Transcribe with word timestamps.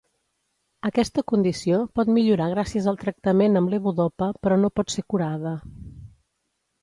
Aquesta 0.87 1.23
condició 1.31 1.81
pot 1.99 2.09
millorar 2.15 2.47
gràcies 2.53 2.87
al 2.91 2.97
tractament 3.03 3.59
amb 3.61 3.73
levodopa 3.73 4.29
però 4.47 4.57
no 4.63 4.71
pot 4.79 4.95
ser 4.95 5.05
curada. 5.15 5.53